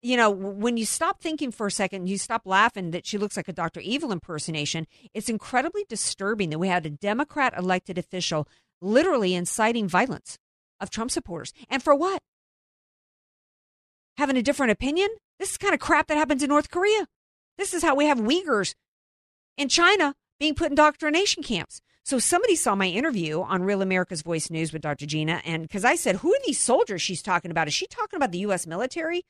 [0.02, 3.36] you know, when you stop thinking for a second, you stop laughing that she looks
[3.36, 3.80] like a Dr.
[3.80, 8.48] Evil impersonation, it's incredibly disturbing that we had a Democrat elected official
[8.80, 10.38] literally inciting violence
[10.80, 11.52] of Trump supporters.
[11.70, 12.20] And for what?
[14.18, 15.08] Having a different opinion?
[15.38, 17.06] This is kind of crap that happens in North Korea.
[17.56, 18.74] This is how we have Uyghurs
[19.56, 21.80] in China being put in indoctrination camps.
[22.04, 25.06] So somebody saw my interview on Real America's Voice News with Dr.
[25.06, 27.68] Gina, and because I said, "Who are these soldiers she's talking about?
[27.68, 28.66] Is she talking about the U.S.
[28.66, 29.22] military?"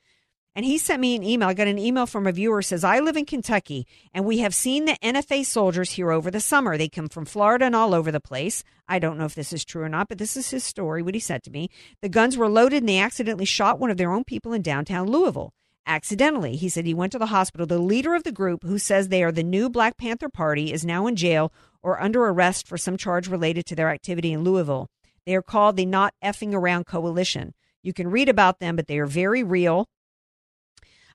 [0.54, 1.48] And he sent me an email.
[1.48, 4.54] I got an email from a viewer says, "I live in Kentucky, and we have
[4.54, 6.76] seen the NFA soldiers here over the summer.
[6.76, 8.62] They come from Florida and all over the place.
[8.86, 11.02] I don't know if this is true or not, but this is his story.
[11.02, 11.70] What he said to me:
[12.02, 15.08] the guns were loaded, and they accidentally shot one of their own people in downtown
[15.08, 15.54] Louisville."
[15.86, 16.56] accidentally.
[16.56, 17.66] He said he went to the hospital.
[17.66, 20.84] The leader of the group, who says they are the new Black Panther Party, is
[20.84, 24.88] now in jail or under arrest for some charge related to their activity in Louisville.
[25.26, 27.54] They are called the Not Effing Around Coalition.
[27.82, 29.88] You can read about them, but they are very real.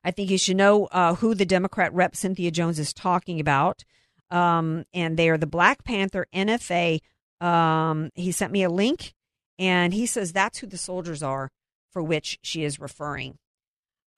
[0.04, 3.84] I think you should know uh, who the Democrat rep Cynthia Jones is talking about.
[4.30, 7.00] Um, and they are the Black Panther NFA.
[7.40, 9.14] Um, he sent me a link,
[9.58, 11.50] and he says that's who the soldiers are
[11.90, 13.38] for which she is referring.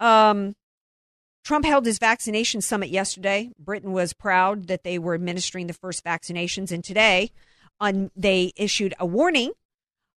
[0.00, 0.54] Um,
[1.44, 3.50] Trump held his vaccination summit yesterday.
[3.58, 7.30] Britain was proud that they were administering the first vaccinations, and today,
[7.78, 9.52] on they issued a warning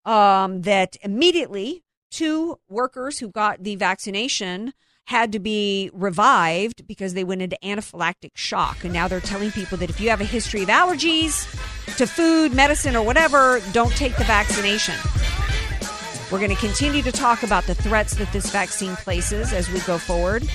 [0.04, 4.72] um, that immediately two workers who got the vaccination
[5.06, 8.84] had to be revived because they went into anaphylactic shock.
[8.84, 11.46] And now they're telling people that if you have a history of allergies
[11.96, 14.94] to food, medicine, or whatever, don't take the vaccination.
[16.30, 19.80] We're going to continue to talk about the threats that this vaccine places as we
[19.80, 20.48] go forward.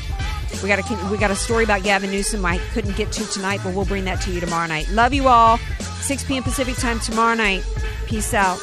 [0.64, 3.60] We got a we got a story about Gavin Newsom I couldn't get to tonight,
[3.64, 4.90] but we'll bring that to you tomorrow night.
[4.90, 5.58] Love you all.
[6.02, 6.42] 6 p.m.
[6.42, 7.64] Pacific time tomorrow night.
[8.08, 8.58] Peace out.